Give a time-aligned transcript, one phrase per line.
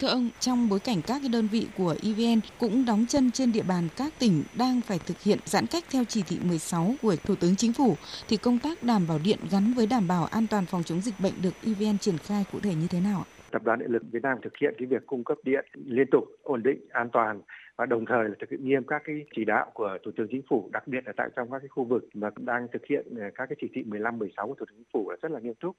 [0.00, 3.52] Thưa ông, trong bối cảnh các cái đơn vị của EVN cũng đóng chân trên
[3.52, 7.16] địa bàn các tỉnh đang phải thực hiện giãn cách theo chỉ thị 16 của
[7.16, 7.96] Thủ tướng Chính phủ,
[8.28, 11.20] thì công tác đảm bảo điện gắn với đảm bảo an toàn phòng chống dịch
[11.20, 13.35] bệnh được EVN triển khai cụ thể như thế nào ạ?
[13.50, 16.24] Tập đoàn Điện lực Việt Nam thực hiện cái việc cung cấp điện liên tục,
[16.42, 17.40] ổn định, an toàn
[17.76, 20.42] và đồng thời là thực hiện nghiêm các cái chỉ đạo của Thủ tướng Chính
[20.48, 23.30] phủ, đặc biệt là tại trong các cái khu vực mà đang thực hiện à,
[23.34, 25.54] các cái chỉ thị 15, 16 của Thủ tướng Chính phủ là rất là nghiêm
[25.54, 25.76] túc.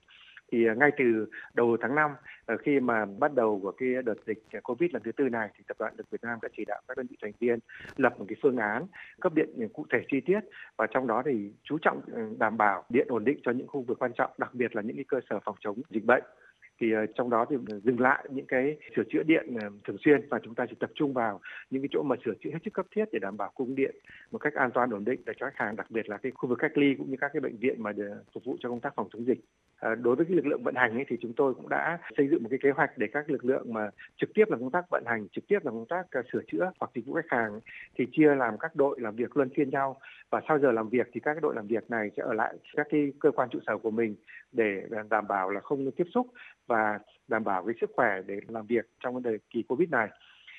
[0.51, 2.11] Thì à, ngay từ đầu tháng 5
[2.45, 5.63] à, khi mà bắt đầu của cái đợt dịch Covid lần thứ tư này thì
[5.67, 7.59] tập đoàn Điện lực Việt Nam đã chỉ đạo các đơn vị thành viên
[7.95, 8.85] lập một cái phương án
[9.21, 10.39] cấp điện cụ thể chi tiết
[10.77, 13.81] và trong đó thì chú trọng ừ, đảm bảo điện ổn định cho những khu
[13.81, 16.23] vực quan trọng, đặc biệt là những cái cơ sở phòng chống dịch bệnh
[16.79, 19.97] thì ờ, trong đó thì ờ, dừng lại những cái sửa chữa điện ờ, thường
[19.99, 22.59] xuyên và chúng ta chỉ tập trung vào những cái chỗ mà sửa chữa hết
[22.65, 23.95] sức cấp thiết để đảm bảo cung điện
[24.31, 26.49] một cách an toàn, ổn định để cho khách hàng, đặc biệt là cái khu
[26.49, 28.79] vực cách ly cũng như các cái bệnh viện mà để phục vụ cho công
[28.79, 29.39] tác phòng chống dịch.
[29.79, 32.27] Ờ, đối với cái lực lượng vận hành ấy, thì chúng tôi cũng đã xây
[32.27, 34.85] dựng một cái kế hoạch để các lực lượng mà trực tiếp làm công tác
[34.89, 37.59] vận hành, trực tiếp làm công tác ờ, sửa chữa hoặc dịch vụ khách hàng
[37.97, 39.99] thì chia làm các đội làm việc luân phiên nhau.
[40.29, 42.87] Và sau giờ làm việc thì các đội làm việc này sẽ ở lại các
[42.89, 44.15] cái cơ quan trụ sở của mình
[44.51, 46.27] để ờ, đảm bảo là không tiếp xúc
[46.67, 50.09] và đảm bảo cái sức khỏe để làm việc trong thời kỳ Covid này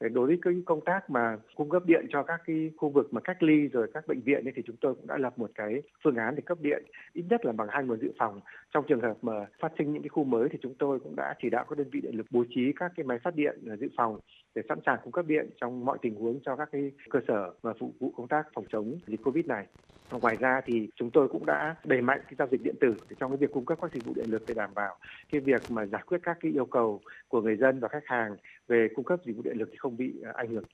[0.01, 3.21] đối với cái công tác mà cung cấp điện cho các cái khu vực mà
[3.21, 5.83] cách ly rồi các bệnh viện ấy, thì chúng tôi cũng đã lập một cái
[6.05, 8.41] phương án để cấp điện ít nhất là bằng hai nguồn dự phòng.
[8.75, 11.35] Trong trường hợp mà phát sinh những cái khu mới thì chúng tôi cũng đã
[11.43, 13.77] chỉ đạo các đơn vị điện lực bố trí các cái máy phát điện à,
[13.77, 14.19] dự phòng
[14.55, 17.53] để sẵn sàng cung cấp điện trong mọi tình huống cho các cái cơ sở
[17.63, 19.67] và phục vụ công tác phòng chống dịch covid này
[20.11, 23.31] ngoài ra thì chúng tôi cũng đã đẩy mạnh cái giao dịch điện tử trong
[23.31, 24.97] cái việc cung cấp các dịch vụ điện lực để đảm bảo
[25.33, 28.37] cái việc mà giải quyết các cái yêu cầu của người dân và khách hàng
[28.69, 30.65] về cung cấp dịch vụ điện lực thì không bị à, ảnh hưởng.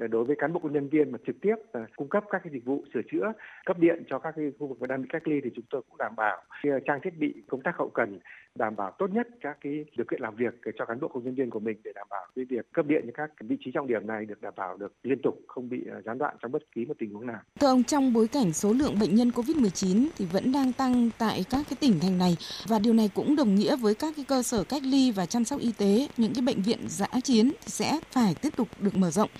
[0.00, 2.40] Ờ, đối với cán bộ công nhân viên mà trực tiếp ờ, cung cấp các
[2.44, 3.32] cái dịch vụ sửa chữa,
[3.66, 5.98] cấp điện cho các cái khu vực đang bị cách ly thì chúng tôi cũng
[5.98, 8.18] đảm bảo ờ, trang thiết bị công tác hậu cần
[8.54, 11.34] đảm bảo tốt nhất các cái điều kiện làm việc cho cán bộ công nhân
[11.34, 13.86] viên của mình để đảm bảo cái việc cấp điện cho các vị trí trọng
[13.86, 16.62] điểm này được đảm bảo được liên tục không bị ờ, gián đoạn trong bất
[16.74, 17.40] kỳ một tình huống nào.
[17.60, 21.44] Thưa ông, trong bối cảnh số lượng bệnh nhân COVID-19 thì vẫn đang tăng tại
[21.50, 22.36] các cái tỉnh thành này
[22.68, 25.44] và điều này cũng đồng nghĩa với các cái cơ sở cách ly và chăm
[25.44, 29.10] sóc y tế, những cái bệnh viện giã chiến sẽ phải tiếp tục được mở
[29.10, 29.30] rộng.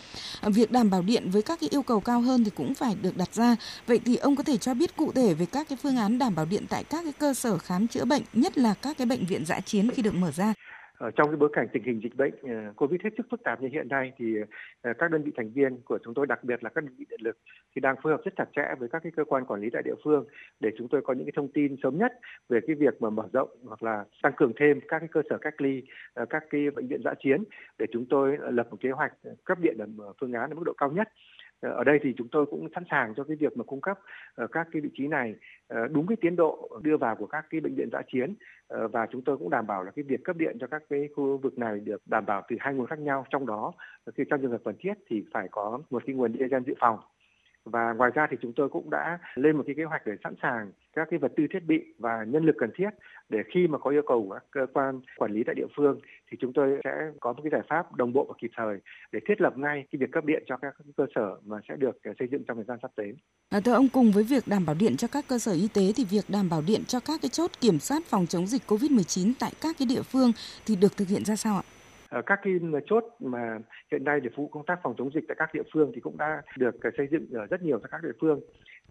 [0.41, 2.97] Ờ, việc đảm bảo điện với các cái yêu cầu cao hơn thì cũng phải
[3.03, 3.56] được đặt ra.
[3.87, 6.34] Vậy thì ông có thể cho biết cụ thể về các cái phương án đảm
[6.34, 9.27] bảo điện tại các cái cơ sở khám chữa bệnh, nhất là các cái bệnh
[9.27, 10.55] viện giã chiến khi được mở ra?
[10.99, 13.62] Ở trong cái bối cảnh tình hình dịch bệnh ờ, Covid hết sức phức tạp
[13.62, 14.34] như hiện nay thì
[14.83, 17.05] ờ, các đơn vị thành viên của chúng tôi đặc biệt là các đơn vị
[17.11, 17.38] điện lực
[17.75, 19.83] thì đang phối hợp rất chặt chẽ với các cái cơ quan quản lý tại
[19.84, 20.25] địa phương
[20.61, 22.12] để chúng tôi có những cái thông tin sớm nhất
[22.49, 25.38] về cái việc mà mở rộng hoặc là tăng cường thêm các cái cơ sở
[25.41, 25.82] cách ly,
[26.31, 27.44] các cái bệnh viện giã chiến
[27.78, 29.12] để chúng tôi lập một kế hoạch
[29.44, 31.09] cấp điện ở phương án ở mức độ cao nhất
[31.60, 33.98] Ờ, ở đây thì chúng tôi cũng sẵn sàng cho cái việc mà cung cấp
[34.34, 35.34] ờ, các cái vị trí này
[35.69, 38.34] ờ, đúng cái tiến độ đưa vào của các cái bệnh viện giã chiến.
[38.93, 41.38] Và chúng tôi cũng đảm bảo là cái việc cấp điện cho các cái khu
[41.38, 43.26] vực này được đảm bảo từ hai nguồn khác nhau.
[43.31, 43.72] Trong đó
[44.15, 46.99] khi trong trường hợp cần thiết thì phải có một cái nguồn diesel dự phòng
[47.65, 50.34] và ngoài ra thì chúng tôi cũng đã lên một cái kế hoạch để sẵn
[50.43, 52.91] sàng các cái vật tư thiết bị và nhân lực cần thiết
[53.28, 56.00] để khi mà có yêu cầu của các cơ quan quản lý tại địa phương
[56.31, 58.78] thì chúng tôi sẽ có một cái giải pháp đồng bộ và kịp thời
[59.12, 62.03] để thiết lập ngay cái việc cấp điện cho các cơ sở mà sẽ được
[62.04, 63.16] ờ, xây dựng trong thời gian sắp tới.
[63.50, 65.93] À, thưa ông cùng với việc đảm bảo điện cho các cơ sở y tế
[65.97, 69.32] thì việc đảm bảo điện cho các cái chốt kiểm soát phòng chống dịch COVID-19
[69.41, 70.32] tại các cái địa phương
[70.66, 71.80] thì được thực hiện ra sao ạ?
[72.10, 73.59] Ờ, các cái ờ, chốt mà
[73.93, 76.00] hiện nay để phục vụ công tác phòng chống dịch tại các địa phương thì
[76.00, 78.41] cũng đã được ờ, xây dựng ở rất nhiều tại các địa phương.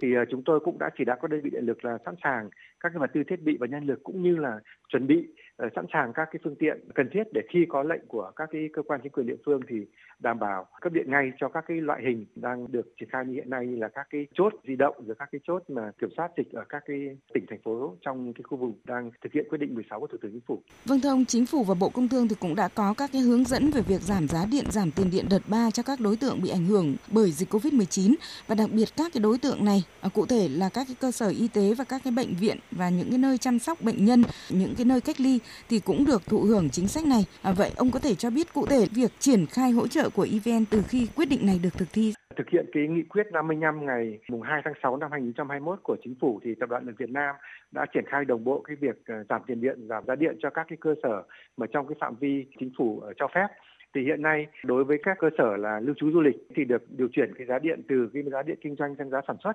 [0.01, 2.49] Thì chúng tôi cũng đã chỉ đạo các đơn vị điện lực là sẵn sàng
[2.79, 4.59] các cái vật tư thiết bị và nhân lực cũng như là
[4.89, 5.27] chuẩn bị
[5.75, 8.69] sẵn sàng các cái phương tiện cần thiết để khi có lệnh của các cái
[8.73, 9.75] cơ quan chính quyền địa phương thì
[10.19, 13.33] đảm bảo cấp điện ngay cho các cái loại hình đang được triển khai như
[13.33, 16.09] hiện nay như là các cái chốt di động rồi các cái chốt mà kiểm
[16.17, 16.97] soát dịch ở các cái
[17.33, 20.17] tỉnh thành phố trong cái khu vực đang thực hiện quyết định 16 của Thủ
[20.21, 20.61] tướng Chính phủ.
[20.85, 23.21] Vâng thưa ông, Chính phủ và Bộ Công Thương thì cũng đã có các cái
[23.21, 26.17] hướng dẫn về việc giảm giá điện, giảm tiền điện đợt 3 cho các đối
[26.17, 28.15] tượng bị ảnh hưởng bởi dịch Covid-19
[28.47, 29.83] và đặc biệt các cái đối tượng này
[30.13, 32.89] cụ thể là các cái cơ sở y tế và các cái bệnh viện và
[32.89, 35.39] những cái nơi chăm sóc bệnh nhân, những cái nơi cách ly
[35.69, 37.25] thì cũng được thụ hưởng chính sách này.
[37.41, 40.27] À, vậy ông có thể cho biết cụ thể việc triển khai hỗ trợ của
[40.31, 42.13] EVN từ khi quyết định này được thực thi?
[42.37, 46.15] Thực hiện cái nghị quyết 55 ngày mùng 2 tháng 6 năm 2021 của chính
[46.21, 47.35] phủ thì Tập đoàn Điện Việt Nam
[47.71, 50.49] đã triển khai đồng bộ cái việc ờ, giảm tiền điện, giảm giá điện cho
[50.49, 51.23] các cái cơ sở
[51.57, 53.47] mà trong cái phạm vi chính phủ ờ, cho phép
[53.95, 56.83] thì hiện nay đối với các cơ sở là lưu trú du lịch thì được
[56.97, 59.53] điều chuyển cái giá điện từ cái giá điện kinh doanh sang giá sản xuất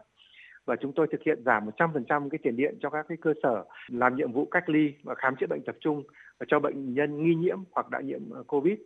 [0.66, 3.64] và chúng tôi thực hiện giảm 100% cái tiền điện cho các cái cơ sở
[3.88, 6.02] làm nhiệm vụ cách ly và khám chữa bệnh tập trung
[6.38, 8.78] và cho bệnh nhân nghi nhiễm hoặc đã nhiễm ờ, COVID.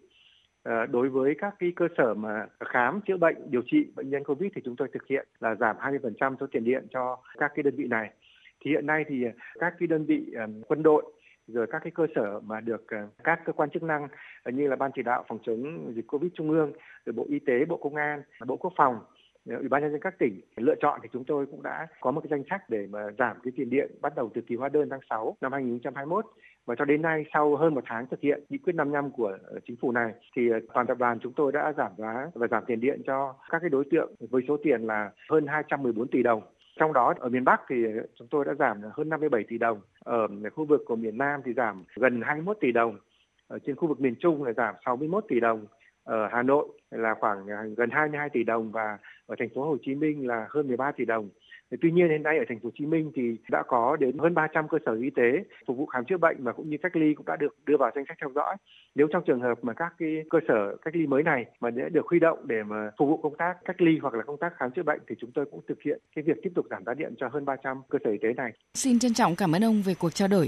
[0.63, 4.25] Ờ, đối với các cái cơ sở mà khám chữa bệnh, điều trị bệnh nhân
[4.25, 7.63] covid thì chúng tôi thực hiện là giảm 20% số tiền điện cho các cái
[7.63, 8.11] đơn vị này
[8.65, 9.25] thì hiện nay thì
[9.59, 11.05] các cái đơn vị ờ, quân đội
[11.47, 12.87] rồi các cái cơ sở mà được
[13.25, 14.09] các cơ quan chức năng
[14.45, 16.73] như là ban chỉ đạo phòng chống dịch covid trung ương,
[17.07, 19.01] rồi bộ y tế, bộ công an, bộ quốc phòng
[19.57, 22.21] ủy ban nhân dân các tỉnh lựa chọn thì chúng tôi cũng đã có một
[22.21, 24.89] cái danh sách để mà giảm cái tiền điện bắt đầu từ kỳ hóa đơn
[24.91, 26.25] tháng 6 năm 2021
[26.69, 29.77] và cho đến nay sau hơn một tháng thực hiện nghị quyết 55 của chính
[29.77, 32.81] phủ này thì ờ, toàn tập đoàn chúng tôi đã giảm giá và giảm tiền
[32.81, 36.43] điện cho các cái đối tượng với số tiền là hơn 214 tỷ đồng.
[36.77, 39.81] Trong đó ở miền Bắc thì ờ, chúng tôi đã giảm hơn 57 tỷ đồng,
[40.05, 42.99] ở khu vực của miền Nam thì giảm gần 21 tỷ đồng,
[43.49, 45.67] ở trên khu vực miền Trung là giảm 61 tỷ đồng,
[46.09, 49.77] ở Hà Nội là khoảng ờ, gần 22 tỷ đồng và ở thành phố Hồ
[49.87, 51.29] Chí Minh là hơn 13 tỷ đồng.
[51.81, 54.35] Tuy nhiên hiện nay ở thành phố Hồ Chí Minh thì đã có đến hơn
[54.35, 57.15] 300 cơ sở y tế phục vụ khám chữa bệnh và cũng như cách ly
[57.15, 58.57] cũng đã được đưa vào danh sách theo dõi.
[58.95, 61.89] Nếu trong trường hợp mà các cái cơ sở cách ly mới này mà đã
[61.89, 64.53] được huy động để mà phục vụ công tác cách ly hoặc là công tác
[64.57, 66.95] khám chữa bệnh thì chúng tôi cũng thực hiện cái việc tiếp tục giảm giá
[66.95, 68.53] điện cho hơn 300 cơ sở y tế này.
[68.75, 70.47] Xin trân trọng cảm ơn ông về cuộc trao đổi.